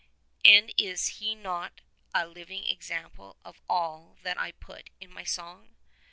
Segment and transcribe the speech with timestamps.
[0.43, 5.75] And is he not a living example of all that I put in my song?